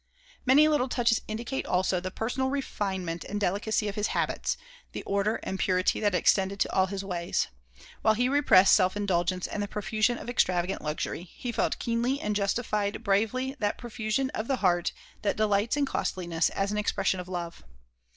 Many 0.47 0.67
little 0.67 0.89
touches 0.89 1.21
indicate, 1.27 1.67
also, 1.67 1.99
the 1.99 2.09
personal 2.09 2.49
refinement 2.49 3.23
and 3.23 3.39
delicacy 3.39 3.87
of 3.87 3.93
his 3.93 4.07
habits, 4.17 4.57
the 4.93 5.03
order 5.03 5.35
and 5.43 5.59
purity 5.59 5.99
that 5.99 6.15
extended 6.15 6.59
to 6.61 6.73
all 6.73 6.87
his 6.87 7.03
ways. 7.03 7.49
While 8.01 8.15
he 8.15 8.27
repressed 8.27 8.73
self 8.73 8.97
indulgence 8.97 9.45
and 9.45 9.61
the 9.61 9.67
profusion 9.67 10.17
of 10.17 10.27
extravagant 10.27 10.81
luxury, 10.81 11.21
he 11.35 11.51
felt 11.51 11.77
keenly 11.77 12.19
and 12.19 12.35
justified 12.35 13.03
bravely 13.03 13.55
that 13.59 13.77
profusion 13.77 14.31
of 14.31 14.47
the 14.47 14.55
heart 14.65 14.91
that 15.21 15.37
delights 15.37 15.77
in 15.77 15.85
costliness 15.85 16.49
as 16.49 16.71
an 16.71 16.79
expression 16.79 17.19
of 17.19 17.27
love. 17.27 17.61